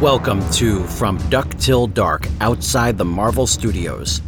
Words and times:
Welcome 0.00 0.48
to 0.52 0.82
From 0.86 1.18
Duck 1.28 1.50
Till 1.58 1.86
Dark 1.86 2.26
Outside 2.40 2.96
the 2.96 3.04
Marvel 3.04 3.46
Studios, 3.46 4.22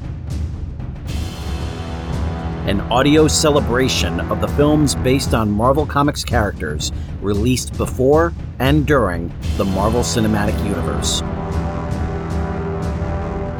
an 2.67 2.83
audio 2.91 3.27
celebration 3.27 4.21
of 4.21 4.43
the 4.43 4.49
films 4.49 4.95
based 4.97 5.33
on 5.33 5.51
Marvel 5.51 5.87
Comics 5.87 6.25
characters 6.25 6.93
released 7.23 7.79
before 7.79 8.35
and 8.59 8.87
during 8.87 9.33
the 9.57 9.65
Marvel 9.65 10.03
Cinematic 10.03 10.63
Universe. 10.63 11.23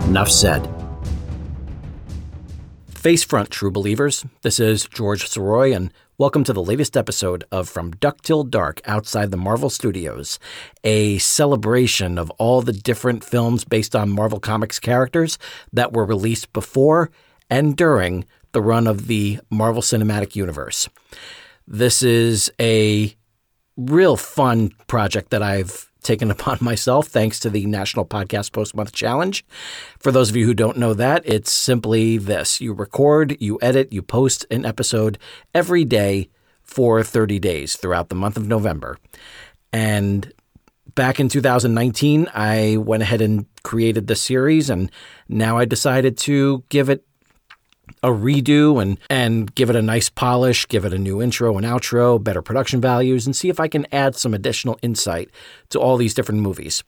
Enough 0.07 0.31
said. 0.31 0.72
Face 3.03 3.25
front, 3.25 3.51
true 3.51 3.73
believers. 3.73 4.25
This 4.43 4.61
is 4.61 4.87
George 4.87 5.29
Soroy, 5.29 5.75
and 5.75 5.93
welcome 6.19 6.45
to 6.45 6.53
the 6.53 6.63
latest 6.63 6.97
episode 6.97 7.43
of 7.51 7.69
From 7.69 7.91
Duck 7.91 8.23
Till 8.23 8.45
Dark 8.45 8.81
Outside 8.85 9.33
the 9.33 9.37
Marvel 9.37 9.71
Studios, 9.71 10.39
a 10.85 11.19
celebration 11.19 12.17
of 12.17 12.31
all 12.39 12.63
the 12.63 12.73
different 12.73 13.25
films 13.25 13.65
based 13.65 13.97
on 13.97 14.09
Marvel 14.09 14.39
Comics 14.39 14.79
characters 14.79 15.37
that 15.73 15.93
were 15.93 16.05
released 16.05 16.53
before 16.53 17.11
and 17.51 17.77
during 17.77 18.25
the 18.53 18.63
run 18.63 18.87
of 18.87 19.09
the 19.09 19.41
Marvel 19.51 19.83
Cinematic 19.83 20.37
Universe. 20.37 20.89
This 21.67 22.05
is 22.05 22.53
a 22.61 23.17
real 23.77 24.17
fun 24.17 24.71
project 24.87 25.31
that 25.31 25.43
I've 25.43 25.91
taken 26.03 26.31
upon 26.33 26.59
myself 26.61 27.09
thanks 27.09 27.39
to 27.41 27.51
the 27.51 27.67
National 27.67 28.05
Podcast 28.05 28.53
Post 28.53 28.75
Month 28.75 28.93
Challenge. 28.93 29.45
For 29.99 30.13
those 30.13 30.31
of 30.31 30.37
you 30.37 30.47
who 30.47 30.55
don't 30.55 30.79
know 30.79 30.95
that, 30.95 31.23
it's 31.25 31.53
simply 31.53 32.19
this 32.19 32.61
you 32.61 32.73
record, 32.73 33.37
you 33.41 33.59
edit, 33.63 33.93
you 33.93 34.03
post 34.03 34.45
an 34.51 34.65
episode 34.65 35.19
every 35.55 35.85
day 35.85 36.29
for 36.63 37.03
30 37.03 37.39
days 37.39 37.77
throughout 37.77 38.09
the 38.09 38.15
month 38.15 38.37
of 38.37 38.47
November. 38.47 38.99
And 39.73 40.33
back 40.95 41.21
in 41.21 41.29
2019, 41.29 42.29
I 42.35 42.77
went 42.79 43.03
ahead 43.03 43.21
and 43.21 43.47
created 43.63 44.07
the 44.07 44.17
series, 44.17 44.71
and 44.71 44.91
now 45.29 45.59
I 45.59 45.65
decided 45.65 46.19
to 46.19 46.65
give 46.69 46.89
it 46.89 47.05
a 48.03 48.09
redo 48.09 48.81
and 48.81 48.99
and 49.11 49.55
give 49.55 49.71
it 49.71 49.77
a 49.77 49.83
nice 49.83 50.09
polish, 50.09 50.67
give 50.69 50.85
it 50.85 50.93
a 50.93 50.99
new 50.99 51.23
intro 51.23 51.57
and 51.57 51.67
outro, 51.67 52.23
better 52.23 52.43
production 52.43 52.81
values, 52.81 53.27
and 53.27 53.35
see 53.35 53.49
if 53.49 53.61
I 53.61 53.69
can 53.69 53.87
add 53.93 54.17
some 54.17 54.35
additional 54.35 54.79
insight 54.83 55.31
to 55.71 55.81
all 55.81 55.97
these 55.97 56.15
different 56.15 56.41
movies. 56.41 56.83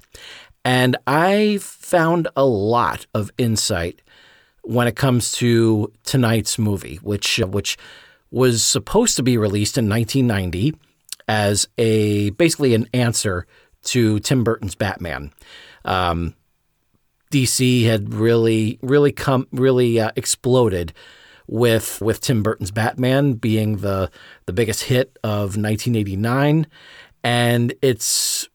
And 0.64 0.96
I 1.06 1.58
found 1.60 2.28
a 2.36 2.44
lot 2.44 3.06
of 3.14 3.30
insight 3.36 4.00
when 4.62 4.86
it 4.86 4.96
comes 4.96 5.32
to 5.32 5.92
tonight's 6.04 6.58
movie, 6.58 6.96
which 6.96 7.38
which 7.38 7.76
was 8.30 8.64
supposed 8.64 9.16
to 9.16 9.22
be 9.22 9.36
released 9.36 9.78
in 9.78 9.88
1990 9.88 10.74
as 11.28 11.68
a 11.78 12.30
basically 12.30 12.74
an 12.74 12.88
answer 12.92 13.46
to 13.84 14.18
Tim 14.20 14.42
Burton's 14.42 14.74
Batman. 14.74 15.32
Um, 15.84 16.34
DC 17.34 17.84
had 17.84 18.14
really, 18.14 18.78
really 18.80 19.10
come, 19.10 19.48
really 19.50 19.98
uh, 19.98 20.12
exploded 20.14 20.92
with 21.48 22.00
with 22.00 22.20
Tim 22.20 22.42
Burton's 22.44 22.70
Batman 22.70 23.32
being 23.34 23.78
the 23.78 24.08
the 24.46 24.52
biggest 24.52 24.84
hit 24.84 25.18
of 25.24 25.56
1989, 25.56 26.66
and 27.24 27.74
it's 27.82 28.48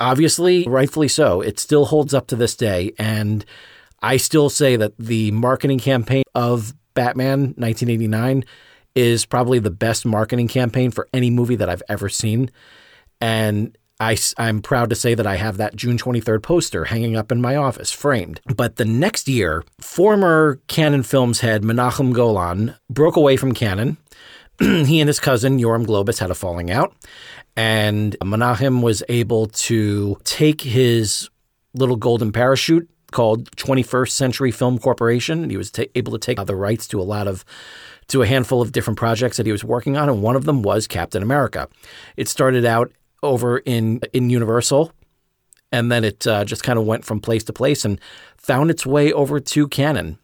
obviously 0.00 0.64
rightfully 0.66 1.06
so. 1.06 1.40
It 1.40 1.60
still 1.60 1.84
holds 1.84 2.12
up 2.12 2.26
to 2.28 2.36
this 2.36 2.56
day, 2.56 2.92
and 2.98 3.44
I 4.02 4.16
still 4.16 4.50
say 4.50 4.74
that 4.76 4.98
the 4.98 5.30
marketing 5.30 5.78
campaign 5.78 6.24
of 6.34 6.74
Batman 6.94 7.54
1989 7.56 8.44
is 8.96 9.24
probably 9.26 9.60
the 9.60 9.70
best 9.70 10.04
marketing 10.04 10.48
campaign 10.48 10.90
for 10.90 11.08
any 11.14 11.30
movie 11.30 11.56
that 11.56 11.68
I've 11.68 11.82
ever 11.88 12.08
seen, 12.08 12.50
and 13.20 13.78
I, 14.00 14.16
am 14.38 14.60
proud 14.60 14.90
to 14.90 14.96
say 14.96 15.14
that 15.14 15.26
I 15.26 15.36
have 15.36 15.56
that 15.56 15.76
June 15.76 15.98
23rd 15.98 16.42
poster 16.42 16.86
hanging 16.86 17.16
up 17.16 17.30
in 17.30 17.40
my 17.40 17.54
office, 17.56 17.92
framed. 17.92 18.40
But 18.56 18.76
the 18.76 18.84
next 18.84 19.28
year, 19.28 19.64
former 19.80 20.60
Cannon 20.66 21.04
Films 21.04 21.40
head 21.40 21.62
Menachem 21.62 22.12
Golan 22.12 22.74
broke 22.90 23.16
away 23.16 23.36
from 23.36 23.52
Cannon. 23.52 23.96
he 24.58 25.00
and 25.00 25.08
his 25.08 25.20
cousin 25.20 25.58
Yoram 25.58 25.86
Globus 25.86 26.18
had 26.18 26.30
a 26.30 26.34
falling 26.34 26.70
out, 26.70 26.94
and 27.56 28.16
Menachem 28.20 28.82
was 28.82 29.02
able 29.08 29.46
to 29.46 30.16
take 30.24 30.60
his 30.60 31.28
little 31.72 31.96
golden 31.96 32.32
parachute 32.32 32.88
called 33.10 33.50
21st 33.52 34.10
Century 34.10 34.50
Film 34.50 34.78
Corporation. 34.78 35.48
He 35.50 35.56
was 35.56 35.70
ta- 35.70 35.84
able 35.94 36.12
to 36.12 36.18
take 36.18 36.44
the 36.44 36.56
rights 36.56 36.88
to 36.88 37.00
a 37.00 37.02
lot 37.02 37.28
of 37.28 37.44
to 38.08 38.22
a 38.22 38.26
handful 38.26 38.60
of 38.60 38.72
different 38.72 38.98
projects 38.98 39.38
that 39.38 39.46
he 39.46 39.52
was 39.52 39.64
working 39.64 39.96
on, 39.96 40.08
and 40.08 40.20
one 40.20 40.36
of 40.36 40.44
them 40.44 40.62
was 40.62 40.86
Captain 40.86 41.22
America. 41.22 41.68
It 42.16 42.28
started 42.28 42.64
out 42.64 42.92
over 43.24 43.58
in 43.58 44.00
in 44.12 44.30
Universal, 44.30 44.92
and 45.72 45.90
then 45.90 46.04
it 46.04 46.26
uh, 46.26 46.44
just 46.44 46.62
kind 46.62 46.78
of 46.78 46.84
went 46.84 47.04
from 47.04 47.20
place 47.20 47.44
to 47.44 47.52
place 47.52 47.84
and 47.84 48.00
found 48.36 48.70
its 48.70 48.86
way 48.86 49.12
over 49.12 49.40
to 49.40 49.68
Cannon. 49.68 50.18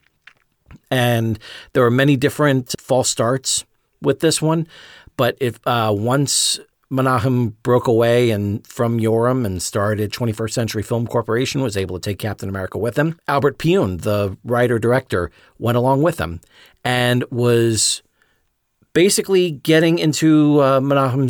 And 0.91 1.39
there 1.73 1.83
were 1.83 1.91
many 1.91 2.17
different 2.17 2.75
false 2.79 3.11
starts 3.11 3.65
with 4.01 4.21
this 4.21 4.41
one, 4.41 4.69
but 5.17 5.37
if 5.41 5.59
uh, 5.67 5.93
once 5.97 6.61
Menachem 6.91 7.55
broke 7.63 7.87
away 7.87 8.31
and 8.31 8.67
from 8.67 8.99
Yoram 8.99 9.47
and 9.47 9.63
started 9.63 10.13
21st 10.13 10.53
Century 10.53 10.83
Film 10.83 11.07
Corporation, 11.07 11.63
was 11.63 11.77
able 11.77 11.99
to 11.99 12.11
take 12.11 12.19
Captain 12.19 12.49
America 12.49 12.79
with 12.79 12.97
him. 12.97 13.19
Albert 13.29 13.59
Pyun, 13.59 14.01
the 14.03 14.37
writer 14.45 14.79
director, 14.79 15.31
went 15.59 15.77
along 15.77 16.03
with 16.03 16.19
him 16.19 16.41
and 16.85 17.25
was 17.31 18.03
basically 18.93 19.53
getting 19.53 19.99
into 19.99 20.61
uh, 20.61 20.81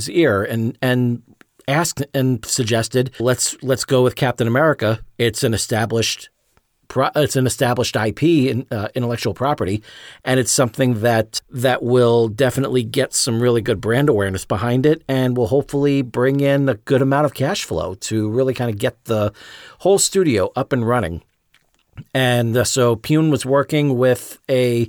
ear 0.08 0.42
and 0.42 0.78
and 0.80 1.22
asked 1.70 2.04
and 2.12 2.44
suggested 2.44 3.12
let's 3.18 3.56
let's 3.62 3.84
go 3.84 4.02
with 4.02 4.16
Captain 4.16 4.46
America. 4.46 5.00
It's 5.18 5.42
an 5.42 5.54
established 5.54 6.30
it's 7.14 7.36
an 7.36 7.46
established 7.46 7.94
IP 7.94 8.22
in, 8.22 8.66
uh, 8.70 8.88
intellectual 8.94 9.32
property, 9.32 9.82
and 10.24 10.40
it's 10.40 10.50
something 10.50 11.00
that 11.02 11.40
that 11.50 11.82
will 11.82 12.28
definitely 12.28 12.82
get 12.82 13.14
some 13.14 13.40
really 13.40 13.62
good 13.62 13.80
brand 13.80 14.08
awareness 14.08 14.44
behind 14.44 14.86
it, 14.86 15.02
and 15.08 15.36
will 15.36 15.46
hopefully 15.46 16.02
bring 16.02 16.40
in 16.40 16.68
a 16.68 16.74
good 16.74 17.02
amount 17.02 17.26
of 17.26 17.34
cash 17.34 17.64
flow 17.64 17.94
to 17.94 18.28
really 18.28 18.54
kind 18.54 18.70
of 18.70 18.78
get 18.78 19.04
the 19.04 19.32
whole 19.78 19.98
studio 19.98 20.50
up 20.56 20.72
and 20.72 20.86
running. 20.86 21.22
And 22.14 22.56
uh, 22.56 22.64
so 22.64 22.96
Pyun 22.96 23.30
was 23.30 23.44
working 23.44 23.98
with 23.98 24.38
a, 24.48 24.88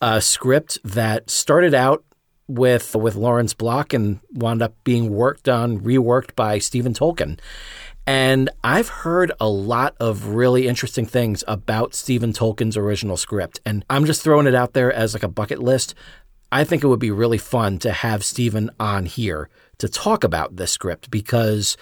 a 0.00 0.20
script 0.20 0.78
that 0.84 1.28
started 1.28 1.74
out 1.74 2.04
with 2.48 2.94
with 2.94 3.14
Lawrence 3.14 3.54
Block 3.54 3.92
and 3.92 4.20
wound 4.32 4.62
up 4.62 4.74
being 4.84 5.10
worked 5.10 5.48
on, 5.48 5.80
reworked 5.80 6.34
by 6.34 6.58
Stephen 6.58 6.94
Tolkin. 6.94 7.38
And 8.06 8.50
I've 8.64 8.88
heard 8.88 9.30
a 9.38 9.48
lot 9.48 9.94
of 10.00 10.26
really 10.28 10.66
interesting 10.66 11.06
things 11.06 11.44
about 11.46 11.94
Stephen 11.94 12.32
Tolkin's 12.32 12.76
original 12.76 13.16
script. 13.16 13.60
And 13.64 13.84
I'm 13.88 14.06
just 14.06 14.22
throwing 14.22 14.46
it 14.46 14.54
out 14.54 14.72
there 14.72 14.92
as 14.92 15.14
like 15.14 15.22
a 15.22 15.28
bucket 15.28 15.60
list. 15.60 15.94
I 16.50 16.64
think 16.64 16.82
it 16.82 16.88
would 16.88 16.98
be 16.98 17.12
really 17.12 17.38
fun 17.38 17.78
to 17.78 17.92
have 17.92 18.24
Stephen 18.24 18.70
on 18.80 19.06
here 19.06 19.48
to 19.78 19.88
talk 19.88 20.24
about 20.24 20.56
this 20.56 20.72
script 20.72 21.10
because 21.10 21.76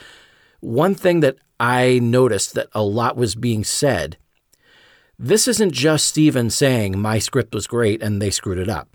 one 0.61 0.95
thing 0.95 1.21
that 1.21 1.37
I 1.59 1.99
noticed 1.99 2.55
that 2.55 2.69
a 2.73 2.83
lot 2.83 3.17
was 3.17 3.35
being 3.35 3.65
said 3.65 4.17
this 5.19 5.47
isn't 5.49 5.73
just 5.73 6.07
Stephen 6.07 6.49
saying 6.49 6.99
my 6.99 7.19
script 7.19 7.55
was 7.55 7.67
great 7.67 8.03
and 8.03 8.23
they 8.23 8.31
screwed 8.31 8.57
it 8.57 8.71
up 8.71 8.89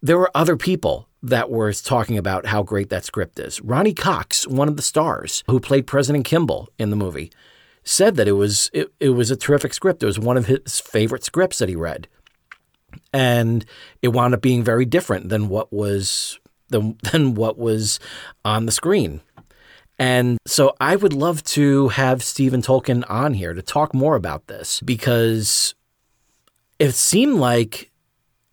there 0.00 0.18
were 0.18 0.30
other 0.34 0.56
people 0.56 1.08
that 1.22 1.50
were 1.50 1.72
talking 1.72 2.16
about 2.16 2.46
how 2.46 2.62
great 2.62 2.90
that 2.90 3.04
script 3.04 3.38
is. 3.40 3.60
Ronny 3.60 3.92
Cox, 3.92 4.46
one 4.46 4.68
of 4.68 4.76
the 4.76 4.82
stars 4.82 5.42
who 5.48 5.58
played 5.58 5.86
President 5.86 6.24
Kimball 6.24 6.68
in 6.78 6.90
the 6.90 6.96
movie, 6.96 7.32
said 7.82 8.16
that 8.16 8.28
it 8.28 8.32
was 8.32 8.70
it, 8.72 8.92
it 9.00 9.10
was 9.10 9.30
a 9.30 9.36
terrific 9.36 9.74
script. 9.74 10.02
It 10.02 10.06
was 10.06 10.18
one 10.18 10.36
of 10.36 10.46
his 10.46 10.80
favorite 10.80 11.24
scripts 11.24 11.58
that 11.58 11.68
he 11.68 11.76
read. 11.76 12.08
And 13.12 13.64
it 14.02 14.08
wound 14.08 14.34
up 14.34 14.42
being 14.42 14.62
very 14.62 14.84
different 14.84 15.28
than 15.28 15.48
what 15.48 15.72
was 15.72 16.38
than, 16.68 16.96
than 17.12 17.34
what 17.34 17.58
was 17.58 17.98
on 18.44 18.66
the 18.66 18.72
screen. 18.72 19.20
And 19.98 20.38
so 20.46 20.74
I 20.80 20.94
would 20.94 21.12
love 21.12 21.42
to 21.44 21.88
have 21.88 22.22
Stephen 22.22 22.62
Tolkin 22.62 23.04
on 23.10 23.34
here 23.34 23.52
to 23.52 23.62
talk 23.62 23.92
more 23.92 24.14
about 24.14 24.46
this 24.46 24.80
because 24.82 25.74
it 26.78 26.94
seemed 26.94 27.40
like 27.40 27.90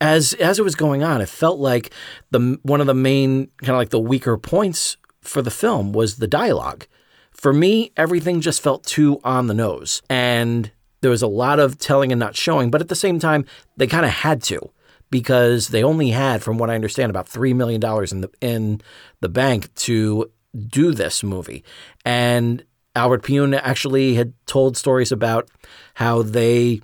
as 0.01 0.33
as 0.33 0.59
it 0.59 0.63
was 0.63 0.75
going 0.75 1.03
on, 1.03 1.21
it 1.21 1.29
felt 1.29 1.59
like 1.59 1.91
the 2.31 2.59
one 2.63 2.81
of 2.81 2.87
the 2.87 2.93
main 2.93 3.47
kind 3.61 3.71
of 3.71 3.77
like 3.77 3.89
the 3.89 3.99
weaker 3.99 4.37
points 4.37 4.97
for 5.21 5.41
the 5.41 5.51
film 5.51 5.93
was 5.93 6.17
the 6.17 6.27
dialogue. 6.27 6.85
For 7.31 7.53
me, 7.53 7.91
everything 7.97 8.41
just 8.41 8.61
felt 8.61 8.83
too 8.85 9.19
on 9.23 9.47
the 9.47 9.53
nose, 9.53 10.01
and 10.09 10.71
there 11.01 11.11
was 11.11 11.21
a 11.21 11.27
lot 11.27 11.59
of 11.59 11.77
telling 11.77 12.11
and 12.11 12.19
not 12.19 12.35
showing. 12.35 12.71
But 12.71 12.81
at 12.81 12.87
the 12.87 12.95
same 12.95 13.19
time, 13.19 13.45
they 13.77 13.87
kind 13.87 14.05
of 14.05 14.11
had 14.11 14.41
to 14.43 14.71
because 15.11 15.69
they 15.69 15.83
only 15.83 16.09
had, 16.09 16.41
from 16.41 16.57
what 16.57 16.69
I 16.69 16.75
understand, 16.75 17.09
about 17.09 17.27
three 17.27 17.53
million 17.53 17.79
dollars 17.79 18.11
in 18.11 18.21
the 18.21 18.29
in 18.41 18.81
the 19.21 19.29
bank 19.29 19.73
to 19.75 20.31
do 20.67 20.93
this 20.93 21.23
movie, 21.23 21.63
and 22.03 22.63
Albert 22.95 23.23
Pyun 23.23 23.59
actually 23.61 24.15
had 24.15 24.33
told 24.45 24.77
stories 24.77 25.11
about 25.11 25.49
how 25.95 26.21
they 26.21 26.81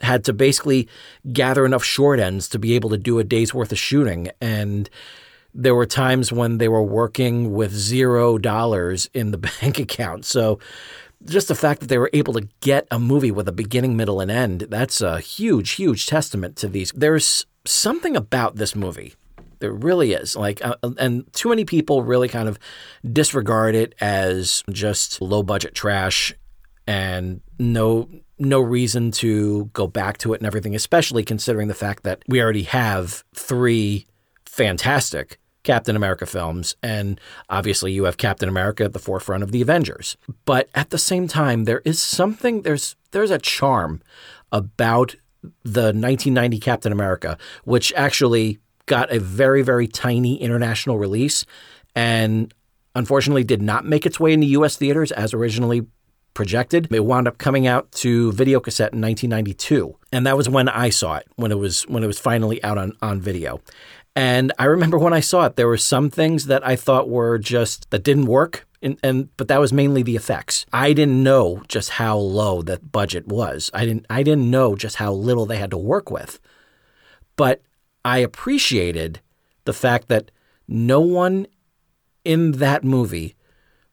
had 0.00 0.24
to 0.24 0.32
basically 0.32 0.88
gather 1.32 1.66
enough 1.66 1.84
short 1.84 2.20
ends 2.20 2.48
to 2.48 2.58
be 2.58 2.74
able 2.74 2.90
to 2.90 2.98
do 2.98 3.18
a 3.18 3.24
day's 3.24 3.54
worth 3.54 3.72
of 3.72 3.78
shooting. 3.78 4.30
And 4.40 4.88
there 5.54 5.74
were 5.74 5.86
times 5.86 6.32
when 6.32 6.58
they 6.58 6.68
were 6.68 6.82
working 6.82 7.52
with 7.52 7.72
zero 7.72 8.38
dollars 8.38 9.10
in 9.14 9.30
the 9.30 9.38
bank 9.60 9.78
account. 9.78 10.24
So 10.24 10.58
just 11.24 11.48
the 11.48 11.54
fact 11.54 11.80
that 11.80 11.88
they 11.88 11.98
were 11.98 12.10
able 12.12 12.32
to 12.34 12.48
get 12.60 12.86
a 12.90 12.98
movie 12.98 13.30
with 13.30 13.48
a 13.48 13.52
beginning, 13.52 13.96
middle, 13.96 14.20
and 14.20 14.30
end, 14.30 14.66
that's 14.70 15.00
a 15.00 15.20
huge, 15.20 15.72
huge 15.72 16.06
testament 16.06 16.56
to 16.56 16.68
these. 16.68 16.92
There's 16.92 17.46
something 17.66 18.16
about 18.16 18.56
this 18.56 18.74
movie. 18.74 19.14
There 19.58 19.72
really 19.72 20.12
is. 20.12 20.34
Like, 20.34 20.64
uh, 20.64 20.76
and 20.98 21.30
too 21.34 21.50
many 21.50 21.66
people 21.66 22.02
really 22.02 22.28
kind 22.28 22.48
of 22.48 22.58
disregard 23.12 23.74
it 23.74 23.94
as 24.00 24.64
just 24.70 25.20
low 25.20 25.42
budget 25.42 25.74
trash 25.74 26.34
and 26.86 27.42
no 27.58 28.08
no 28.40 28.60
reason 28.60 29.10
to 29.10 29.66
go 29.72 29.86
back 29.86 30.18
to 30.18 30.32
it 30.32 30.40
and 30.40 30.46
everything, 30.46 30.74
especially 30.74 31.22
considering 31.22 31.68
the 31.68 31.74
fact 31.74 32.02
that 32.04 32.22
we 32.26 32.40
already 32.40 32.62
have 32.62 33.22
three 33.34 34.06
fantastic 34.46 35.38
Captain 35.62 35.94
America 35.94 36.24
films, 36.24 36.74
and 36.82 37.20
obviously 37.50 37.92
you 37.92 38.04
have 38.04 38.16
Captain 38.16 38.48
America 38.48 38.84
at 38.84 38.92
the 38.92 38.98
forefront 38.98 39.42
of 39.42 39.52
the 39.52 39.60
Avengers. 39.60 40.16
But 40.44 40.70
at 40.74 40.90
the 40.90 40.98
same 40.98 41.28
time, 41.28 41.64
there 41.64 41.82
is 41.84 42.02
something 42.02 42.62
there's 42.62 42.96
there's 43.10 43.30
a 43.30 43.38
charm 43.38 44.00
about 44.52 45.16
the 45.62 45.92
1990 45.92 46.58
Captain 46.60 46.92
America, 46.92 47.36
which 47.64 47.92
actually 47.94 48.58
got 48.86 49.12
a 49.12 49.20
very 49.20 49.62
very 49.62 49.86
tiny 49.86 50.40
international 50.40 50.98
release, 50.98 51.44
and 51.94 52.54
unfortunately 52.94 53.44
did 53.44 53.62
not 53.62 53.84
make 53.84 54.06
its 54.06 54.18
way 54.18 54.32
into 54.32 54.46
U.S. 54.48 54.76
theaters 54.76 55.12
as 55.12 55.34
originally 55.34 55.86
projected. 56.34 56.92
It 56.92 57.04
wound 57.04 57.28
up 57.28 57.38
coming 57.38 57.66
out 57.66 57.90
to 57.92 58.32
video 58.32 58.60
cassette 58.60 58.92
in 58.92 59.00
1992, 59.00 59.96
and 60.12 60.26
that 60.26 60.36
was 60.36 60.48
when 60.48 60.68
I 60.68 60.90
saw 60.90 61.16
it 61.16 61.26
when 61.36 61.52
it 61.52 61.58
was 61.58 61.82
when 61.82 62.02
it 62.02 62.06
was 62.06 62.18
finally 62.18 62.62
out 62.64 62.78
on 62.78 62.96
on 63.02 63.20
video. 63.20 63.60
And 64.16 64.52
I 64.58 64.64
remember 64.64 64.98
when 64.98 65.12
I 65.12 65.20
saw 65.20 65.46
it, 65.46 65.56
there 65.56 65.68
were 65.68 65.76
some 65.76 66.10
things 66.10 66.46
that 66.46 66.66
I 66.66 66.76
thought 66.76 67.08
were 67.08 67.38
just 67.38 67.88
that 67.90 68.02
didn't 68.02 68.26
work. 68.26 68.66
And, 68.82 68.98
and, 69.02 69.34
but 69.36 69.48
that 69.48 69.60
was 69.60 69.72
mainly 69.72 70.02
the 70.02 70.16
effects. 70.16 70.64
I 70.72 70.94
didn't 70.94 71.22
know 71.22 71.62
just 71.68 71.90
how 71.90 72.16
low 72.16 72.62
that 72.62 72.90
budget 72.90 73.28
was. 73.28 73.70
I 73.74 73.84
didn't 73.84 74.06
I 74.08 74.22
didn't 74.22 74.50
know 74.50 74.74
just 74.74 74.96
how 74.96 75.12
little 75.12 75.46
they 75.46 75.58
had 75.58 75.70
to 75.70 75.78
work 75.78 76.10
with. 76.10 76.40
But 77.36 77.62
I 78.04 78.18
appreciated 78.18 79.20
the 79.64 79.72
fact 79.72 80.08
that 80.08 80.30
no 80.66 81.00
one 81.00 81.46
in 82.24 82.52
that 82.52 82.84
movie 82.84 83.36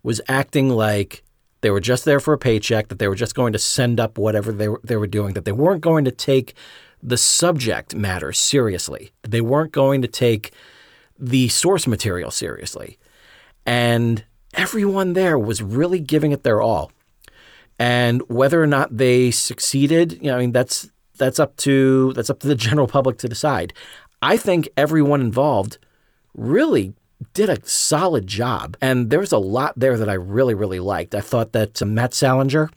was 0.04 0.22
acting 0.28 0.69
like 0.69 1.24
they 1.62 1.71
were 1.71 1.80
just 1.80 2.06
there 2.06 2.19
for 2.19 2.33
a 2.33 2.38
paycheck, 2.38 2.88
that 2.89 3.00
they 3.00 3.07
were 3.07 3.15
just 3.15 3.36
going 3.36 3.54
to 3.54 3.59
send 3.59 4.00
up 4.00 4.18
whatever 4.18 4.51
they 4.51 4.68
were, 4.69 4.81
they 4.83 4.95
were 4.95 5.07
doing, 5.07 5.33
that 5.33 5.45
they 5.45 5.51
weren't 5.51 5.81
going 5.81 6.06
to 6.06 6.12
take 6.12 6.54
the 7.01 7.18
subject 7.18 7.95
matter 7.95 8.31
seriously. 8.31 9.12
That 9.21 9.31
they 9.31 9.42
weren't 9.42 9.71
going 9.71 10.01
to 10.01 10.07
take 10.07 10.51
the 11.19 11.48
source 11.50 11.88
material 11.88 12.31
seriously. 12.31 12.98
And 13.65 14.24
everyone 14.54 15.13
there 15.13 15.38
was 15.38 15.62
really 15.62 16.00
giving 16.00 16.31
it 16.31 16.44
their 16.44 16.62
all. 16.62 16.92
And 17.80 18.21
whether 18.27 18.62
or 18.62 18.68
not 18.68 18.98
they 18.98 19.31
succeeded, 19.31 20.13
you 20.13 20.31
know, 20.31 20.38
I 20.38 20.39
mean 20.39 20.51
that's 20.51 20.89
that's 21.18 21.39
up 21.39 21.56
to 21.57 22.13
that's 22.13 22.30
up 22.30 22.39
to 22.39 22.48
the 22.48 22.56
general 22.68 22.88
public 22.88 23.18
to 23.19 23.30
decide. 23.30 23.74
I 24.21 24.38
think 24.38 24.68
everyone 24.75 25.21
involved 25.21 25.77
really 26.33 26.94
did 27.33 27.49
a 27.49 27.63
solid 27.65 28.27
job. 28.27 28.77
And 28.81 29.09
there 29.09 29.19
was 29.19 29.31
a 29.31 29.37
lot 29.37 29.73
there 29.77 29.97
that 29.97 30.09
I 30.09 30.13
really, 30.13 30.53
really 30.53 30.79
liked. 30.79 31.15
I 31.15 31.21
thought 31.21 31.51
that 31.53 31.83
Matt 31.85 32.13
Salinger 32.13 32.69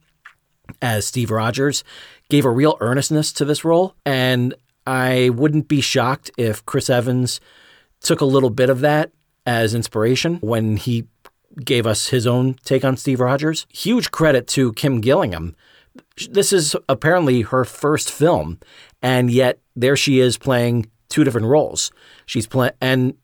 as 0.81 1.06
Steve 1.06 1.31
Rogers 1.31 1.84
gave 2.28 2.44
a 2.44 2.50
real 2.50 2.76
earnestness 2.81 3.32
to 3.34 3.44
this 3.44 3.64
role. 3.64 3.94
And 4.06 4.54
I 4.87 5.31
wouldn't 5.31 5.69
be 5.69 5.81
shocked 5.81 6.31
if 6.37 6.64
Chris 6.64 6.88
Evans 6.88 7.40
took 8.00 8.20
a 8.20 8.26
little 8.26 8.50
bit 8.50 8.70
of 8.70 8.81
that 8.81 9.12
as 9.46 9.75
inspiration 9.75 10.37
when 10.37 10.76
he 10.76 11.06
gave 11.64 11.87
us 11.87 12.08
his 12.08 12.26
own 12.26 12.54
take 12.64 12.84
on 12.84 12.96
Steve 12.96 13.20
Rogers. 13.20 13.66
Huge 13.70 14.10
credit 14.10 14.46
to 14.48 14.72
Kim 14.75 15.00
Gillingham. 15.00 15.56
This 16.31 16.52
is 16.52 16.76
apparently 16.88 17.42
her 17.42 17.64
first 17.64 18.10
film, 18.10 18.60
and 19.02 19.31
yet 19.31 19.58
there 19.75 19.96
she 19.96 20.20
is 20.20 20.38
playing 20.38 20.87
two 21.08 21.25
different 21.25 21.48
roles. 21.48 21.90
She's 22.26 22.46
playing 22.46 22.75
and 22.81 23.14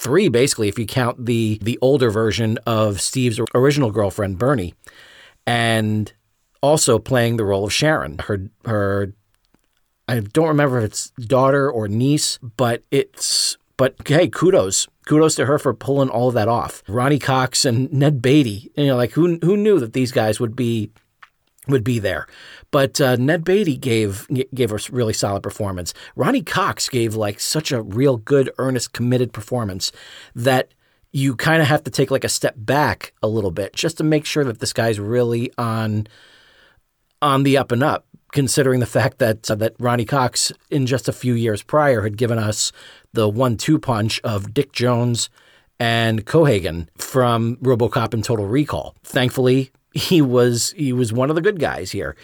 three 0.00 0.28
basically 0.28 0.68
if 0.68 0.78
you 0.78 0.86
count 0.86 1.26
the 1.26 1.58
the 1.62 1.78
older 1.82 2.10
version 2.10 2.58
of 2.66 3.00
Steve's 3.00 3.38
original 3.54 3.90
girlfriend 3.90 4.38
Bernie. 4.38 4.74
And 5.46 6.12
also 6.62 6.98
playing 6.98 7.36
the 7.36 7.44
role 7.44 7.64
of 7.64 7.72
Sharon. 7.72 8.18
Her 8.18 8.48
her 8.64 9.12
I 10.08 10.20
don't 10.20 10.48
remember 10.48 10.78
if 10.78 10.84
it's 10.84 11.10
daughter 11.10 11.70
or 11.70 11.86
niece, 11.86 12.38
but 12.56 12.82
it's 12.90 13.56
but 13.76 13.94
hey, 14.06 14.28
kudos. 14.28 14.88
Kudos 15.06 15.34
to 15.36 15.46
her 15.46 15.58
for 15.58 15.74
pulling 15.74 16.08
all 16.08 16.28
of 16.28 16.34
that 16.34 16.48
off. 16.48 16.82
Ronny 16.88 17.18
Cox 17.18 17.64
and 17.64 17.92
Ned 17.92 18.22
Beatty, 18.22 18.70
you 18.76 18.86
know, 18.86 18.96
like 18.96 19.12
who 19.12 19.38
who 19.42 19.56
knew 19.56 19.78
that 19.80 19.92
these 19.92 20.12
guys 20.12 20.40
would 20.40 20.56
be 20.56 20.90
would 21.68 21.84
be 21.84 21.98
there. 21.98 22.26
But 22.70 23.00
uh, 23.00 23.16
Ned 23.16 23.44
Beatty 23.44 23.76
gave 23.76 24.26
gave 24.54 24.72
a 24.72 24.78
really 24.90 25.12
solid 25.12 25.42
performance. 25.42 25.92
Ronny 26.16 26.42
Cox 26.42 26.88
gave 26.88 27.14
like 27.14 27.40
such 27.40 27.72
a 27.72 27.82
real 27.82 28.16
good, 28.16 28.50
earnest, 28.58 28.92
committed 28.92 29.32
performance 29.32 29.92
that 30.34 30.72
you 31.12 31.34
kind 31.34 31.60
of 31.60 31.68
have 31.68 31.84
to 31.84 31.90
take 31.90 32.10
like 32.10 32.24
a 32.24 32.28
step 32.28 32.54
back 32.56 33.12
a 33.22 33.28
little 33.28 33.50
bit 33.50 33.72
just 33.74 33.98
to 33.98 34.04
make 34.04 34.24
sure 34.24 34.44
that 34.44 34.60
this 34.60 34.72
guy's 34.72 35.00
really 35.00 35.52
on 35.58 36.06
on 37.20 37.42
the 37.42 37.58
up 37.58 37.72
and 37.72 37.82
up, 37.82 38.06
considering 38.32 38.80
the 38.80 38.86
fact 38.86 39.18
that 39.18 39.50
uh, 39.50 39.54
that 39.56 39.74
Ronny 39.78 40.06
Cox, 40.06 40.52
in 40.70 40.86
just 40.86 41.08
a 41.08 41.12
few 41.12 41.34
years 41.34 41.62
prior, 41.62 42.02
had 42.02 42.16
given 42.16 42.38
us 42.38 42.72
the 43.12 43.28
one-two 43.28 43.78
punch 43.78 44.20
of 44.24 44.54
Dick 44.54 44.72
Jones 44.72 45.28
and 45.78 46.24
Cohaagen 46.24 46.88
from 46.96 47.56
RoboCop 47.56 48.14
and 48.14 48.24
Total 48.24 48.46
Recall. 48.46 48.94
Thankfully, 49.02 49.70
he 49.92 50.22
was 50.22 50.72
he 50.76 50.92
was 50.92 51.12
one 51.12 51.30
of 51.30 51.36
the 51.36 51.42
good 51.42 51.58
guys 51.58 51.90
here, 51.90 52.16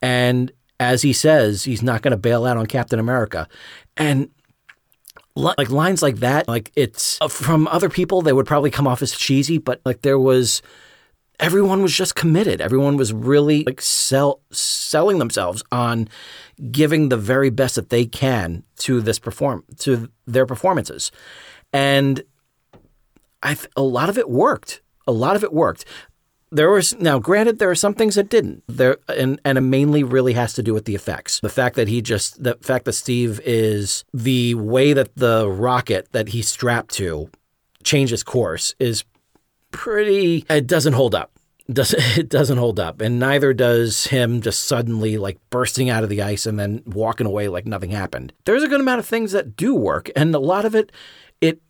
and 0.00 0.52
as 0.80 1.02
he 1.02 1.12
says, 1.12 1.64
he's 1.64 1.82
not 1.82 2.02
going 2.02 2.10
to 2.12 2.16
bail 2.16 2.44
out 2.44 2.56
on 2.56 2.66
Captain 2.66 2.98
America, 2.98 3.48
and 3.96 4.30
like 5.34 5.70
lines 5.70 6.02
like 6.02 6.16
that, 6.16 6.48
like 6.48 6.70
it's 6.76 7.18
uh, 7.20 7.28
from 7.28 7.66
other 7.68 7.88
people, 7.88 8.22
they 8.22 8.32
would 8.32 8.46
probably 8.46 8.70
come 8.70 8.86
off 8.86 9.02
as 9.02 9.12
cheesy, 9.12 9.58
but 9.58 9.80
like 9.84 10.02
there 10.02 10.18
was 10.18 10.62
everyone 11.40 11.82
was 11.82 11.94
just 11.94 12.14
committed. 12.14 12.60
Everyone 12.60 12.96
was 12.96 13.12
really 13.12 13.64
like 13.64 13.80
sell, 13.80 14.40
selling 14.50 15.18
themselves 15.18 15.62
on 15.72 16.08
giving 16.70 17.08
the 17.08 17.16
very 17.16 17.50
best 17.50 17.76
that 17.76 17.88
they 17.88 18.04
can 18.04 18.62
to 18.78 19.00
this 19.00 19.18
perform 19.18 19.64
to 19.78 20.10
their 20.26 20.46
performances, 20.46 21.10
and 21.72 22.22
I 23.42 23.56
a 23.76 23.82
lot 23.82 24.08
of 24.08 24.18
it 24.18 24.28
worked. 24.28 24.80
A 25.06 25.12
lot 25.12 25.34
of 25.34 25.42
it 25.42 25.52
worked. 25.52 25.84
There 26.54 26.70
was 26.70 26.94
now, 26.98 27.18
granted, 27.18 27.58
there 27.58 27.70
are 27.70 27.74
some 27.74 27.94
things 27.94 28.14
that 28.16 28.28
didn't. 28.28 28.62
There 28.68 28.98
and 29.08 29.40
and 29.44 29.56
it 29.56 29.62
mainly 29.62 30.04
really 30.04 30.34
has 30.34 30.52
to 30.54 30.62
do 30.62 30.74
with 30.74 30.84
the 30.84 30.94
effects. 30.94 31.40
The 31.40 31.48
fact 31.48 31.76
that 31.76 31.88
he 31.88 32.02
just 32.02 32.42
the 32.42 32.56
fact 32.60 32.84
that 32.84 32.92
Steve 32.92 33.40
is 33.44 34.04
the 34.12 34.54
way 34.54 34.92
that 34.92 35.16
the 35.16 35.48
rocket 35.48 36.12
that 36.12 36.28
he's 36.28 36.48
strapped 36.48 36.94
to 36.96 37.30
changes 37.82 38.22
course 38.22 38.74
is 38.78 39.04
pretty 39.70 40.44
it 40.48 40.66
doesn't 40.66 40.92
hold 40.92 41.14
up 41.14 41.32
does 41.70 41.94
it 42.18 42.28
doesn't 42.28 42.58
hold 42.58 42.78
up 42.78 43.00
and 43.00 43.18
neither 43.18 43.52
does 43.52 44.06
him 44.06 44.40
just 44.40 44.64
suddenly 44.64 45.18
like 45.18 45.38
bursting 45.50 45.90
out 45.90 46.04
of 46.04 46.08
the 46.08 46.22
ice 46.22 46.46
and 46.46 46.58
then 46.58 46.82
walking 46.86 47.26
away 47.26 47.48
like 47.48 47.66
nothing 47.66 47.90
happened 47.90 48.32
there's 48.44 48.62
a 48.62 48.68
good 48.68 48.80
amount 48.80 48.98
of 48.98 49.06
things 49.06 49.32
that 49.32 49.56
do 49.56 49.74
work 49.74 50.10
and 50.14 50.34
a 50.34 50.38
lot 50.38 50.64
of 50.64 50.74
it 50.74 50.92
it 51.40 51.60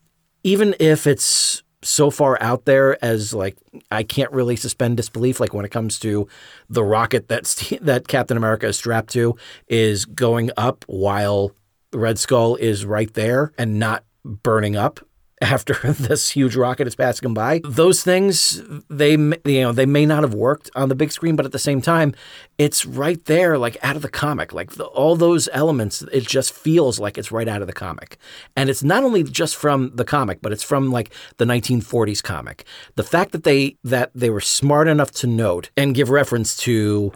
even 0.42 0.74
if 0.80 1.06
it's 1.06 1.62
so 1.82 2.10
far 2.10 2.40
out 2.40 2.64
there 2.64 3.02
as 3.04 3.34
like 3.34 3.56
I 3.90 4.02
can't 4.02 4.32
really 4.32 4.56
suspend 4.56 4.96
disbelief 4.96 5.40
like 5.40 5.52
when 5.52 5.64
it 5.64 5.70
comes 5.70 5.98
to 6.00 6.28
the 6.68 6.84
rocket 6.84 7.28
that 7.28 7.44
that 7.82 8.08
Captain 8.08 8.36
America 8.36 8.66
is 8.66 8.76
strapped 8.76 9.10
to 9.12 9.36
is 9.68 10.04
going 10.04 10.50
up 10.56 10.84
while 10.86 11.52
Red 11.92 12.18
Skull 12.18 12.56
is 12.56 12.84
right 12.86 13.12
there 13.14 13.52
and 13.58 13.78
not 13.78 14.04
burning 14.24 14.76
up 14.76 15.00
after 15.42 15.74
this 15.92 16.30
huge 16.30 16.56
rocket 16.56 16.86
is 16.86 16.94
passing 16.94 17.34
by. 17.34 17.60
Those 17.64 18.02
things 18.02 18.62
they 18.88 19.12
you 19.12 19.60
know 19.60 19.72
they 19.72 19.86
may 19.86 20.06
not 20.06 20.22
have 20.22 20.34
worked 20.34 20.70
on 20.74 20.88
the 20.88 20.94
big 20.94 21.12
screen, 21.12 21.36
but 21.36 21.44
at 21.44 21.52
the 21.52 21.58
same 21.58 21.82
time, 21.82 22.14
it's 22.56 22.86
right 22.86 23.22
there, 23.26 23.58
like 23.58 23.76
out 23.82 23.96
of 23.96 24.02
the 24.02 24.08
comic. 24.08 24.52
Like 24.52 24.72
the, 24.72 24.84
all 24.84 25.16
those 25.16 25.48
elements, 25.52 26.02
it 26.12 26.26
just 26.26 26.52
feels 26.52 26.98
like 26.98 27.18
it's 27.18 27.32
right 27.32 27.48
out 27.48 27.60
of 27.60 27.66
the 27.66 27.72
comic, 27.72 28.16
and 28.56 28.70
it's 28.70 28.82
not 28.82 29.04
only 29.04 29.24
just 29.24 29.56
from 29.56 29.90
the 29.94 30.04
comic, 30.04 30.40
but 30.40 30.52
it's 30.52 30.62
from 30.62 30.90
like 30.90 31.12
the 31.36 31.44
1940s 31.44 32.22
comic. 32.22 32.64
The 32.94 33.04
fact 33.04 33.32
that 33.32 33.44
they 33.44 33.76
that 33.84 34.12
they 34.14 34.30
were 34.30 34.40
smart 34.40 34.88
enough 34.88 35.10
to 35.12 35.26
note 35.26 35.70
and 35.76 35.94
give 35.94 36.08
reference 36.08 36.56
to 36.58 37.12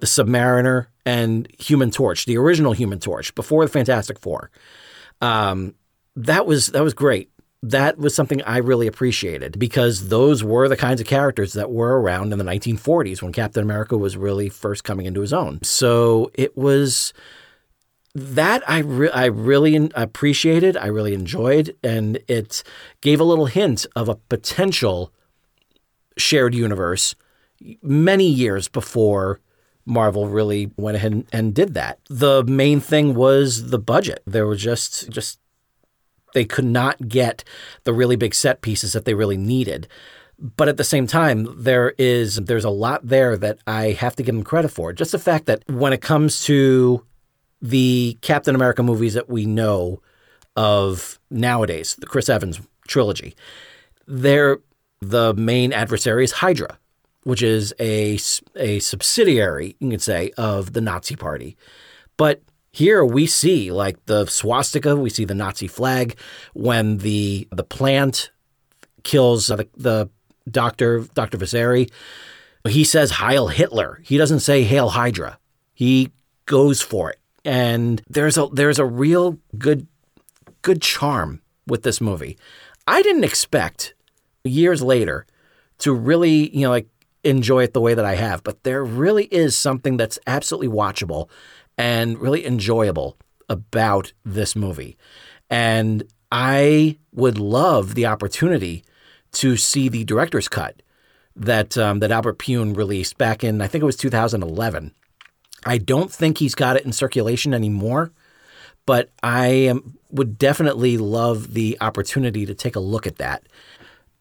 the 0.00 0.06
Submariner 0.06 0.86
and 1.04 1.48
Human 1.58 1.90
Torch, 1.90 2.26
the 2.26 2.38
original 2.38 2.72
Human 2.72 3.00
Torch 3.00 3.34
before 3.34 3.64
the 3.64 3.70
Fantastic 3.70 4.18
Four. 4.18 4.50
Um, 5.20 5.74
that 6.16 6.46
was 6.46 6.68
that 6.68 6.82
was 6.82 6.94
great 6.94 7.30
that 7.70 7.96
was 7.96 8.14
something 8.14 8.42
I 8.42 8.58
really 8.58 8.86
appreciated 8.86 9.58
because 9.58 10.08
those 10.08 10.44
were 10.44 10.68
the 10.68 10.76
kinds 10.76 11.00
of 11.00 11.06
characters 11.06 11.54
that 11.54 11.70
were 11.70 11.98
around 11.98 12.32
in 12.32 12.38
the 12.38 12.44
1940s 12.44 13.22
when 13.22 13.32
Captain 13.32 13.62
America 13.62 13.96
was 13.96 14.18
really 14.18 14.50
first 14.50 14.84
coming 14.84 15.06
into 15.06 15.22
his 15.22 15.32
own. 15.32 15.62
So 15.62 16.30
it 16.34 16.58
was 16.58 17.14
that 18.14 18.68
I 18.68 18.80
re- 18.80 19.10
I 19.10 19.24
really 19.26 19.90
appreciated, 19.94 20.76
I 20.76 20.88
really 20.88 21.14
enjoyed, 21.14 21.74
and 21.82 22.18
it 22.28 22.62
gave 23.00 23.18
a 23.18 23.24
little 23.24 23.46
hint 23.46 23.86
of 23.96 24.10
a 24.10 24.16
potential 24.16 25.10
shared 26.18 26.54
universe 26.54 27.14
many 27.82 28.28
years 28.28 28.68
before 28.68 29.40
Marvel 29.86 30.28
really 30.28 30.70
went 30.76 30.96
ahead 30.96 31.12
and, 31.12 31.26
and 31.32 31.54
did 31.54 31.72
that. 31.74 31.98
The 32.10 32.44
main 32.44 32.80
thing 32.80 33.14
was 33.14 33.70
the 33.70 33.78
budget. 33.78 34.22
There 34.26 34.46
was 34.46 34.62
just 34.62 35.08
just 35.08 35.38
they 36.34 36.44
could 36.44 36.64
not 36.64 37.08
get 37.08 37.42
the 37.84 37.92
really 37.92 38.16
big 38.16 38.34
set 38.34 38.60
pieces 38.60 38.92
that 38.92 39.04
they 39.06 39.14
really 39.14 39.38
needed. 39.38 39.88
But 40.38 40.68
at 40.68 40.76
the 40.76 40.84
same 40.84 41.06
time, 41.06 41.48
there 41.56 41.94
is 41.96 42.36
there's 42.36 42.64
a 42.64 42.70
lot 42.70 43.06
there 43.06 43.36
that 43.36 43.58
I 43.66 43.92
have 43.92 44.16
to 44.16 44.22
give 44.22 44.34
them 44.34 44.44
credit 44.44 44.70
for. 44.70 44.92
Just 44.92 45.12
the 45.12 45.18
fact 45.18 45.46
that 45.46 45.62
when 45.68 45.92
it 45.92 46.02
comes 46.02 46.44
to 46.44 47.04
the 47.62 48.18
Captain 48.20 48.54
America 48.54 48.82
movies 48.82 49.14
that 49.14 49.28
we 49.28 49.46
know 49.46 50.02
of 50.56 51.18
nowadays, 51.30 51.96
the 51.96 52.06
Chris 52.06 52.28
Evans 52.28 52.60
trilogy, 52.86 53.34
they're 54.06 54.58
the 55.00 55.34
main 55.34 55.72
adversary 55.72 56.24
is 56.24 56.32
Hydra, 56.32 56.78
which 57.24 57.42
is 57.42 57.74
a, 57.78 58.18
a 58.56 58.78
subsidiary, 58.80 59.76
you 59.78 59.90
could 59.90 60.02
say, 60.02 60.32
of 60.36 60.72
the 60.72 60.80
Nazi 60.80 61.16
Party. 61.16 61.56
But 62.16 62.42
here 62.74 63.04
we 63.04 63.26
see 63.26 63.70
like 63.70 64.04
the 64.06 64.26
swastika, 64.26 64.96
we 64.96 65.08
see 65.08 65.24
the 65.24 65.34
Nazi 65.34 65.68
flag 65.68 66.18
when 66.54 66.98
the 66.98 67.46
the 67.52 67.62
plant 67.62 68.32
kills 69.04 69.46
the, 69.46 69.68
the 69.76 70.10
doctor, 70.50 71.06
Dr. 71.14 71.38
Vaselli. 71.38 71.90
He 72.66 72.82
says 72.82 73.12
Heil 73.12 73.46
Hitler. 73.46 74.00
He 74.02 74.18
doesn't 74.18 74.40
say 74.40 74.64
Hail 74.64 74.88
Hydra. 74.88 75.38
He 75.72 76.10
goes 76.46 76.82
for 76.82 77.10
it. 77.10 77.20
And 77.44 78.02
there's 78.08 78.36
a 78.36 78.48
there's 78.52 78.80
a 78.80 78.84
real 78.84 79.38
good 79.56 79.86
good 80.62 80.82
charm 80.82 81.42
with 81.68 81.84
this 81.84 82.00
movie. 82.00 82.36
I 82.88 83.02
didn't 83.02 83.24
expect 83.24 83.94
years 84.42 84.82
later 84.82 85.26
to 85.78 85.92
really, 85.92 86.50
you 86.56 86.62
know, 86.62 86.70
like 86.70 86.88
enjoy 87.22 87.62
it 87.62 87.72
the 87.72 87.80
way 87.80 87.94
that 87.94 88.04
I 88.04 88.16
have, 88.16 88.42
but 88.42 88.64
there 88.64 88.82
really 88.82 89.26
is 89.26 89.56
something 89.56 89.96
that's 89.96 90.18
absolutely 90.26 90.68
watchable 90.68 91.28
and 91.76 92.18
really 92.18 92.46
enjoyable 92.46 93.16
about 93.48 94.12
this 94.24 94.56
movie. 94.56 94.96
And 95.50 96.04
I 96.32 96.98
would 97.12 97.38
love 97.38 97.94
the 97.94 98.06
opportunity 98.06 98.84
to 99.32 99.56
see 99.56 99.88
the 99.88 100.04
director's 100.04 100.48
cut 100.48 100.82
that 101.36 101.76
um, 101.76 101.98
that 101.98 102.12
Albert 102.12 102.38
Pyun 102.38 102.76
released 102.76 103.18
back 103.18 103.42
in 103.42 103.60
I 103.60 103.66
think 103.66 103.82
it 103.82 103.86
was 103.86 103.96
2011. 103.96 104.94
I 105.66 105.78
don't 105.78 106.12
think 106.12 106.38
he's 106.38 106.54
got 106.54 106.76
it 106.76 106.84
in 106.84 106.92
circulation 106.92 107.54
anymore, 107.54 108.12
but 108.86 109.10
I 109.22 109.46
am, 109.46 109.98
would 110.10 110.38
definitely 110.38 110.98
love 110.98 111.54
the 111.54 111.78
opportunity 111.80 112.44
to 112.46 112.54
take 112.54 112.76
a 112.76 112.80
look 112.80 113.06
at 113.06 113.16
that 113.16 113.44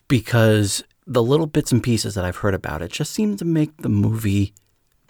because 0.08 0.84
the 1.06 1.22
little 1.24 1.48
bits 1.48 1.72
and 1.72 1.84
pieces 1.84 2.16
that 2.16 2.26
I've 2.26 2.38
heard 2.38 2.54
about 2.54 2.82
it 2.82 2.92
just 2.92 3.12
seem 3.12 3.36
to 3.38 3.46
make 3.46 3.76
the 3.78 3.90
movie 3.90 4.54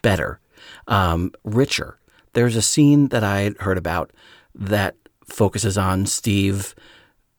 better, 0.01 0.39
um, 0.87 1.31
richer. 1.43 1.97
There's 2.33 2.55
a 2.55 2.61
scene 2.61 3.09
that 3.09 3.23
I 3.23 3.51
heard 3.59 3.77
about 3.77 4.11
that 4.55 4.95
focuses 5.25 5.77
on 5.77 6.05
Steve 6.05 6.75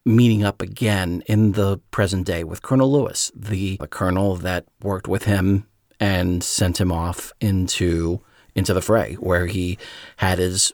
meeting 0.04 0.44
up 0.44 0.60
again 0.60 1.22
in 1.26 1.52
the 1.52 1.78
present 1.90 2.26
day 2.26 2.44
with 2.44 2.62
Colonel 2.62 2.92
Lewis, 2.92 3.32
the, 3.34 3.78
colonel 3.90 4.36
that 4.36 4.66
worked 4.82 5.08
with 5.08 5.24
him 5.24 5.66
and 5.98 6.42
sent 6.42 6.80
him 6.80 6.92
off 6.92 7.32
into 7.40 8.20
into 8.54 8.72
the 8.72 8.82
fray, 8.82 9.14
where 9.14 9.46
he 9.46 9.76
had 10.18 10.38
his 10.38 10.72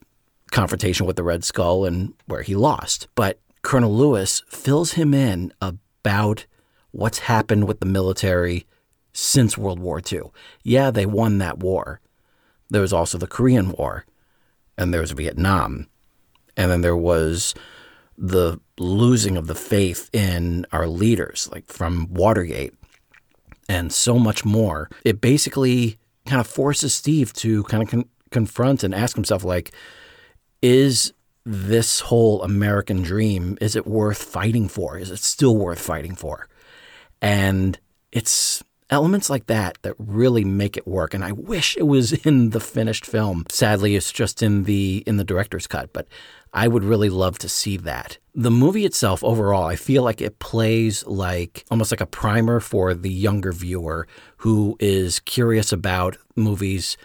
confrontation 0.50 1.06
with 1.06 1.16
the 1.16 1.22
Red 1.22 1.44
Skull 1.44 1.86
and 1.86 2.12
where 2.26 2.42
he 2.42 2.54
lost. 2.54 3.08
But 3.14 3.40
Colonel 3.62 3.94
Lewis 3.94 4.42
fills 4.48 4.92
him 4.92 5.14
in 5.14 5.52
about 5.62 6.44
what's 6.90 7.20
happened 7.20 7.66
with 7.66 7.80
the 7.80 7.86
military 7.86 8.66
since 9.14 9.56
World 9.56 9.78
War 9.78 10.00
II. 10.12 10.24
Yeah, 10.62 10.90
they 10.90 11.06
won 11.06 11.38
that 11.38 11.58
war. 11.58 12.00
There 12.68 12.82
was 12.82 12.92
also 12.92 13.16
the 13.16 13.26
Korean 13.26 13.72
War, 13.72 14.04
and 14.76 14.92
there 14.92 15.00
was 15.00 15.12
Vietnam, 15.12 15.86
and 16.56 16.70
then 16.70 16.80
there 16.80 16.96
was 16.96 17.54
the 18.16 18.60
losing 18.78 19.36
of 19.36 19.46
the 19.46 19.54
faith 19.54 20.10
in 20.12 20.66
our 20.72 20.86
leaders, 20.86 21.48
like 21.52 21.66
from 21.68 22.12
Watergate, 22.12 22.74
and 23.68 23.92
so 23.92 24.18
much 24.18 24.44
more. 24.44 24.90
It 25.04 25.20
basically 25.20 25.98
kind 26.26 26.40
of 26.40 26.46
forces 26.46 26.94
Steve 26.94 27.32
to 27.34 27.62
kind 27.64 27.82
of 27.82 27.88
con- 27.88 28.08
confront 28.30 28.84
and 28.84 28.94
ask 28.94 29.16
himself, 29.16 29.42
like, 29.44 29.72
is 30.60 31.12
this 31.44 32.00
whole 32.00 32.42
American 32.42 33.02
dream, 33.02 33.56
is 33.60 33.74
it 33.74 33.86
worth 33.86 34.22
fighting 34.22 34.68
for? 34.68 34.98
Is 34.98 35.10
it 35.10 35.20
still 35.20 35.56
worth 35.56 35.80
fighting 35.80 36.14
for? 36.14 36.48
And 37.22 37.78
it's 38.12 38.62
elements 38.90 39.30
like 39.30 39.46
that 39.46 39.78
that 39.82 39.94
really 39.98 40.44
make 40.44 40.76
it 40.76 40.86
work 40.86 41.14
and 41.14 41.24
I 41.24 41.32
wish 41.32 41.76
it 41.76 41.86
was 41.86 42.12
in 42.26 42.50
the 42.50 42.60
finished 42.60 43.06
film. 43.06 43.46
Sadly, 43.48 43.96
it's 43.96 44.12
just 44.12 44.42
in 44.42 44.64
the 44.64 45.02
in 45.06 45.16
the 45.16 45.24
director's 45.24 45.66
cut, 45.66 45.92
but 45.92 46.06
I 46.52 46.68
would 46.68 46.84
really 46.84 47.10
love 47.10 47.38
to 47.38 47.48
see 47.48 47.76
that. 47.78 48.18
The 48.34 48.50
movie 48.50 48.84
itself 48.84 49.22
overall, 49.22 49.66
I 49.66 49.76
feel 49.76 50.02
like 50.02 50.20
it 50.20 50.40
plays 50.40 51.06
like 51.06 51.64
almost 51.70 51.92
like 51.92 52.00
a 52.00 52.06
primer 52.06 52.58
for 52.60 52.92
the 52.92 53.10
younger 53.10 53.52
viewer 53.52 54.08
who 54.38 54.76
is 54.80 55.20
curious 55.20 55.72
about 55.72 56.16
movies 56.34 56.96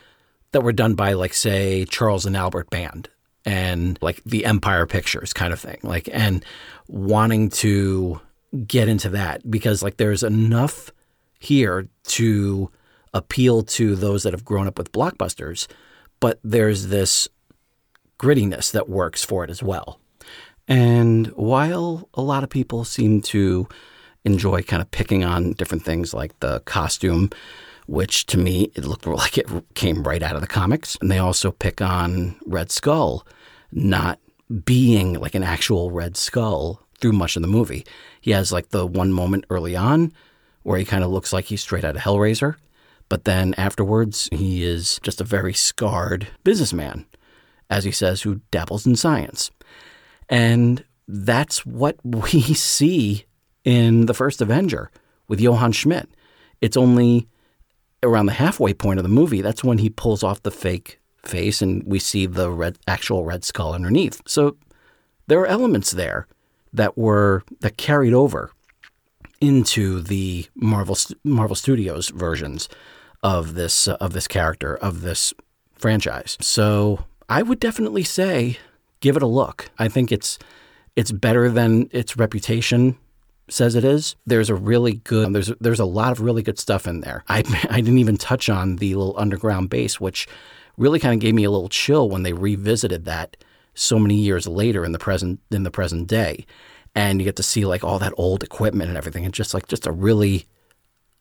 that 0.52 0.62
were 0.62 0.74
done 0.74 0.96
by 0.96 1.14
like 1.14 1.34
say 1.34 1.86
Charles 1.86 2.26
and 2.26 2.36
Albert 2.36 2.70
Band 2.70 3.10
and 3.46 4.00
like 4.02 4.24
the 4.24 4.46
Empire 4.46 4.88
Pictures 4.88 5.34
kind 5.34 5.54
of 5.54 5.60
thing. 5.60 5.78
Like 5.84 6.10
and 6.12 6.44
wanting 6.88 7.50
to 7.50 8.20
get 8.66 8.88
into 8.88 9.10
that 9.10 9.50
because 9.50 9.84
like 9.84 9.98
there's 9.98 10.24
enough 10.24 10.92
here 11.40 11.88
to 12.04 12.72
appeal 13.14 13.64
to 13.64 13.96
those 13.96 14.24
that 14.24 14.34
have 14.34 14.46
grown 14.46 14.68
up 14.68 14.78
with 14.78 14.92
blockbusters, 14.92 15.68
but 16.20 16.40
there's 16.44 16.88
this 16.88 17.28
grittiness 18.20 18.72
that 18.72 18.90
works 18.90 19.24
for 19.24 19.44
it 19.44 19.50
as 19.50 19.64
well. 19.64 20.00
And 20.68 21.28
while 21.28 22.10
a 22.14 22.22
lot 22.22 22.44
of 22.44 22.50
people 22.50 22.84
seem 22.84 23.22
to 23.24 23.68
enjoy 24.24 24.64
kind 24.64 24.82
of 24.82 24.90
picking 24.92 25.24
on 25.24 25.54
different 25.54 25.84
things 25.84 26.14
like 26.14 26.38
the 26.40 26.60
costume, 26.62 27.30
which 27.88 28.26
to 28.28 28.38
me 28.38 28.72
it 28.76 28.86
looked 28.86 29.06
like 29.08 29.38
it 29.38 29.48
came 29.76 30.04
right 30.04 30.24
out 30.24 30.36
of 30.36 30.42
the 30.42 30.48
comics, 30.48 30.98
and 31.02 31.10
they 31.10 31.20
also 31.20 31.52
pick 31.52 31.82
on 31.82 32.36
Red 32.46 32.72
Skull 32.72 33.26
not 33.72 34.20
being 34.64 35.14
like 35.14 35.36
an 35.36 35.44
actual 35.44 35.92
Red 35.92 36.18
Skull 36.18 36.82
through 37.00 37.12
much 37.12 37.36
of 37.36 37.42
the 37.42 37.48
movie. 37.48 37.86
He 38.22 38.32
has 38.32 38.52
like 38.52 38.70
the 38.70 38.86
one 38.86 39.12
moment 39.12 39.46
early 39.50 39.76
on 39.76 40.14
where 40.66 40.80
he 40.80 40.84
kind 40.84 41.04
of 41.04 41.12
looks 41.12 41.32
like 41.32 41.46
he's 41.46 41.62
straight 41.62 41.86
out 41.86 41.96
of 41.96 42.02
Hellraiser, 42.02 42.56
but 43.08 43.26
then 43.26 43.54
afterwards 43.56 44.28
he 44.32 44.64
is 44.64 45.00
just 45.04 45.22
a 45.22 45.24
very 45.24 45.54
scarred 45.54 46.28
businessman, 46.44 47.06
as 47.70 47.84
he 47.84 47.92
says, 47.92 48.24
who 48.24 48.42
dabbles 48.50 48.88
in 48.88 48.96
science. 48.96 49.52
And 50.28 50.84
that's 51.08 51.68
what 51.68 51.98
we 52.04 52.42
see 52.42 53.26
in 53.64 54.08
the 54.08 54.16
first 54.16 54.42
Avenger 54.42 54.90
with 55.28 55.40
Johann 55.40 55.72
Schmidt. 55.72 56.10
It's 56.62 56.76
only 56.76 57.28
around 58.02 58.26
the 58.26 58.34
halfway 58.34 58.74
point 58.74 58.98
of 58.98 59.04
the 59.04 59.10
movie 59.10 59.42
that's 59.42 59.64
when 59.64 59.78
he 59.78 59.90
pulls 59.92 60.24
off 60.24 60.42
the 60.42 60.50
fake 60.50 61.00
face 61.24 61.62
and 61.62 61.84
we 61.84 62.00
see 62.00 62.26
the 62.26 62.50
red 62.50 62.80
actual 62.88 63.24
red 63.24 63.44
skull 63.44 63.74
underneath. 63.74 64.20
So 64.26 64.58
there 65.28 65.40
are 65.42 65.48
elements 65.48 65.92
there 65.92 66.26
that 66.74 66.98
were 66.98 67.44
that 67.62 67.78
carried 67.78 68.16
over 68.16 68.52
into 69.46 70.02
the 70.02 70.48
Marvel 70.56 70.98
Marvel 71.24 71.56
Studios 71.56 72.10
versions 72.10 72.68
of 73.24 73.56
this 73.56 73.88
uh, 73.88 73.98
of 74.02 74.14
this 74.14 74.28
character 74.28 74.76
of 74.78 75.02
this 75.02 75.34
franchise. 75.74 76.38
So 76.42 77.06
I 77.30 77.42
would 77.42 77.60
definitely 77.60 78.04
say 78.04 78.58
give 79.00 79.16
it 79.16 79.24
a 79.24 79.28
look. 79.28 79.70
I 79.80 79.88
think 79.88 80.12
it's 80.12 80.38
it's 80.96 81.12
better 81.12 81.50
than 81.50 81.90
its 81.92 82.18
reputation 82.18 82.98
says 83.48 83.76
it 83.76 83.84
is. 83.84 84.16
There's 84.26 84.50
a 84.50 84.56
really 84.56 84.96
good 85.04 85.34
there's 85.34 85.52
there's 85.60 85.80
a 85.80 85.86
lot 85.86 86.12
of 86.12 86.22
really 86.22 86.44
good 86.44 86.60
stuff 86.60 86.88
in 86.88 87.02
there. 87.02 87.24
I 87.28 87.40
I 87.70 87.82
didn't 87.82 88.00
even 88.00 88.18
touch 88.18 88.50
on 88.50 88.78
the 88.78 88.96
little 88.96 89.18
underground 89.18 89.70
base 89.70 90.00
which 90.00 90.28
really 90.78 91.00
kind 91.00 91.14
of 91.14 91.20
gave 91.20 91.36
me 91.36 91.44
a 91.44 91.52
little 91.52 91.70
chill 91.70 92.10
when 92.10 92.24
they 92.24 92.34
revisited 92.34 93.06
that 93.06 93.38
so 93.74 94.00
many 94.00 94.16
years 94.16 94.48
later 94.48 94.84
in 94.84 94.92
the 94.92 95.00
present 95.00 95.40
in 95.52 95.64
the 95.64 95.72
present 95.72 96.08
day. 96.08 96.46
And 96.96 97.20
you 97.20 97.26
get 97.26 97.36
to 97.36 97.44
see 97.44 97.66
like 97.66 97.84
all 97.84 98.00
that 98.00 98.14
old 98.16 98.44
equipment 98.44 98.90
and 98.90 98.98
everything 98.98 99.26
and 99.26 99.34
just 99.34 99.54
like 99.54 99.68
just 99.68 99.86
a 99.86 99.92
really 99.92 100.48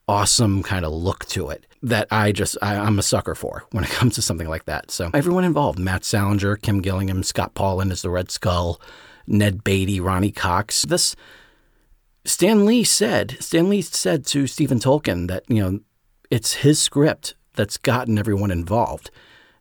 awesome 0.07 0.63
kind 0.63 0.85
of 0.85 0.93
look 0.93 1.25
to 1.25 1.49
it 1.49 1.67
that 1.83 2.07
I 2.11 2.33
just 2.33 2.57
I, 2.63 2.75
am 2.75 2.99
a 2.99 3.03
sucker 3.03 3.35
for 3.35 3.65
when 3.73 3.85
it 3.85 3.91
comes 3.91 4.15
to 4.17 4.23
something 4.23 4.49
like 4.49 4.65
that. 4.65 4.91
So 4.91 5.11
everyone 5.15 5.45
involved: 5.45 5.79
Matt 5.79 6.05
Salinger, 6.05 6.57
Kim 6.57 6.81
Gillingham, 6.81 7.23
Scott 7.23 7.55
Paulin 7.55 7.91
as 7.91 8.03
the 8.03 8.11
Red 8.11 8.31
Skull, 8.31 8.81
Ned 9.27 9.65
Beatty, 9.65 10.01
Ronny 10.01 10.31
Cox. 10.31 10.83
This 10.83 11.15
Stan 12.25 12.65
Lee 12.65 12.85
said 12.85 13.37
Stan 13.41 13.69
Lee 13.69 13.83
said 13.83 14.25
to 14.27 14.47
Stephen 14.47 14.79
Tolkin 14.79 15.29
that 15.29 15.45
you 15.49 15.61
know 15.61 15.81
it's 16.31 16.55
his 16.55 16.81
script 16.81 17.35
that's 17.55 17.77
gotten 17.77 18.19
everyone 18.19 18.51
involved. 18.51 19.11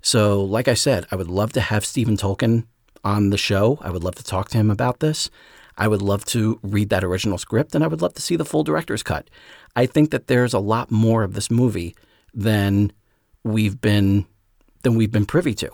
So, 0.01 0.43
like 0.43 0.67
I 0.67 0.74
said, 0.74 1.05
I 1.12 1.15
would 1.15 1.29
love 1.29 1.53
to 1.53 1.62
have 1.62 1.86
Stephen 1.86 2.17
Tolkin 2.17 2.65
on 3.03 3.29
the 3.29 3.38
show. 3.38 3.79
I 3.82 3.89
would 3.89 4.03
love 4.03 4.15
to 4.15 4.24
talk 4.24 4.50
to 4.50 4.58
him 4.58 4.70
about 4.70 5.00
this. 5.00 5.29
I 5.77 5.88
would 5.88 6.01
love 6.01 6.25
to 6.25 6.60
read 6.62 6.89
that 6.89 7.03
original 7.03 7.38
script 7.38 7.75
and 7.75 7.84
I 7.84 7.88
would 7.88 8.01
love 8.01 8.13
to 8.15 8.22
see 8.22 8.36
the 8.36 8.46
full 8.46 8.63
director's 8.63 9.03
cut. 9.03 9.30
I 9.75 9.86
think 9.86 10.12
that 10.12 10.27
there's 10.27 10.53
a 10.53 10.60
lot 10.60 10.92
more 10.92 11.24
of 11.24 11.34
this 11.34 11.50
movie 11.50 11.96
than 12.34 12.92
we've 13.44 13.80
been 13.80 14.25
than 14.84 14.96
we've 14.96 15.12
been 15.12 15.25
privy 15.25 15.53
to. 15.56 15.70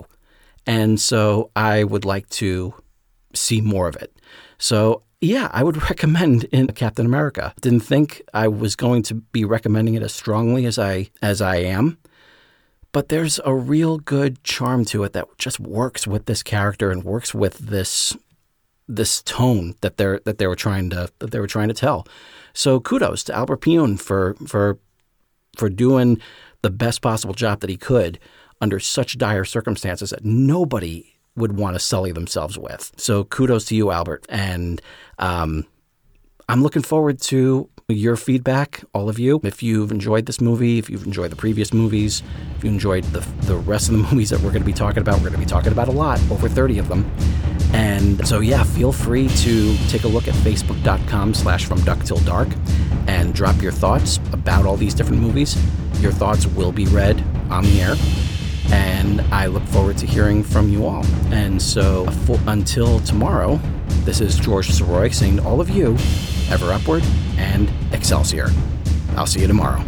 And 0.68 1.00
so 1.00 1.52
I 1.56 1.84
would 1.84 2.06
like 2.06 2.30
to 2.30 2.74
see 3.34 3.60
more 3.60 3.88
of 3.88 3.96
it. 3.96 4.16
So 4.58 5.04
yeah, 5.22 5.50
I 5.52 5.64
would 5.64 5.82
recommend 5.90 6.46
in 6.46 6.68
Captain 6.68 7.06
America. 7.06 7.54
Didn't 7.62 7.82
think 7.82 8.22
I 8.34 8.48
was 8.48 8.76
going 8.76 9.04
to 9.04 9.16
be 9.16 9.46
recommending 9.46 9.96
it 9.96 10.04
as 10.04 10.14
strongly 10.14 10.66
as 10.66 10.80
I 10.80 11.10
as 11.22 11.42
I 11.42 11.58
am, 11.58 11.98
but 12.92 13.10
there's 13.10 13.40
a 13.46 13.54
real 13.54 13.98
good 13.98 14.44
charm 14.44 14.86
to 14.86 15.04
it 15.04 15.14
that 15.14 15.28
just 15.38 15.60
works 15.60 16.08
with 16.08 16.26
this 16.26 16.44
character 16.44 16.92
and 16.92 17.04
works 17.04 17.34
with 17.34 17.58
this 17.58 18.16
this 18.90 19.22
tone 19.22 19.76
that 19.82 19.98
they're 19.98 20.20
that 20.26 20.40
they 20.40 20.48
were 20.48 20.56
trying 20.56 20.90
to 20.90 21.10
that 21.20 21.32
they 21.32 21.40
were 21.40 21.48
trying 21.48 21.70
to 21.70 21.74
tell. 21.74 22.06
So 22.54 22.80
kudos 22.80 23.24
to 23.26 23.34
Albert 23.34 23.62
Pyun 23.62 24.00
for 24.00 24.36
for 24.48 24.80
for 25.56 25.70
doing 25.70 26.20
the 26.62 26.70
best 26.70 27.02
possible 27.02 27.34
job 27.34 27.62
that 27.62 27.70
he 27.70 27.78
could 27.78 28.20
under 28.60 28.80
such 28.80 29.18
dire 29.18 29.46
circumstances 29.46 30.10
that 30.10 30.26
nobody 30.26 31.16
would 31.36 31.58
want 31.58 31.76
to 31.76 31.80
sully 31.80 32.12
themselves 32.12 32.58
with. 32.58 32.92
So 32.98 33.24
kudos 33.24 33.66
to 33.66 33.76
you, 33.76 33.92
Albert. 33.92 34.26
And 34.28 34.82
um, 35.20 35.66
I'm 36.50 36.64
looking 36.64 36.82
forward 36.82 37.22
to 37.24 37.70
your 37.88 38.16
feedback, 38.16 38.84
all 38.94 39.10
of 39.10 39.18
you. 39.18 39.40
If 39.44 39.64
you've 39.64 39.92
enjoyed 39.92 40.26
this 40.26 40.42
movie, 40.42 40.78
if 40.78 40.90
you've 40.90 41.06
enjoyed 41.06 41.32
the 41.32 41.36
previous 41.36 41.74
movies, 41.74 42.22
if 42.58 42.64
you 42.64 42.70
enjoyed 42.70 43.04
the, 43.06 43.20
the 43.46 43.56
rest 43.56 43.90
of 43.90 43.98
the 43.98 44.04
movies 44.12 44.30
that 44.32 44.40
we're 44.42 44.52
going 44.52 44.62
to 44.62 44.66
be 44.66 44.74
talking 44.74 45.02
about, 45.02 45.16
we're 45.16 45.30
going 45.30 45.34
to 45.34 45.40
be 45.40 45.46
talking 45.46 45.72
about 45.72 45.88
a 45.88 45.92
lot, 45.92 46.20
over 46.30 46.50
30 46.50 46.80
of 46.80 46.90
them. 46.90 47.10
And 47.74 48.28
so, 48.28 48.40
yeah, 48.40 48.64
feel 48.64 48.92
free 48.92 49.28
to 49.28 49.78
take 49.88 50.04
a 50.04 50.08
look 50.08 50.28
at 50.28 50.34
facebook.com 50.36 51.34
slash 51.34 51.66
from 51.66 51.82
duck 51.82 52.04
till 52.04 52.20
dark 52.20 52.50
and 53.08 53.34
drop 53.34 53.62
your 53.62 53.72
thoughts 53.72 54.18
about 54.32 54.66
all 54.66 54.78
these 54.78 54.94
different 54.94 55.22
movies. 55.22 55.58
Your 56.02 56.12
thoughts 56.12 56.46
will 56.48 56.72
be 56.72 56.86
read 56.88 57.24
on 57.50 57.64
the 57.64 57.82
air 57.82 57.96
and 58.72 59.22
I 59.34 59.48
look 59.48 59.64
forward 59.64 59.98
to 60.00 60.06
hearing 60.06 60.44
from 60.44 60.70
you 60.70 60.86
all. 60.86 61.06
And 61.32 61.62
so 61.62 62.06
for, 62.26 62.40
until 62.48 63.00
tomorrow, 63.02 63.60
this 64.04 64.22
is 64.22 64.38
George 64.38 64.68
Soroy 64.68 65.14
saying 65.14 65.38
to 65.38 65.44
all 65.44 65.60
of 65.60 65.70
you, 65.70 65.98
ever 66.50 66.72
upward 66.72 67.04
and 67.38 67.72
Excelsior. 67.92 68.50
I'll 69.16 69.26
see 69.26 69.42
you 69.42 69.48
tomorrow. 69.48 69.84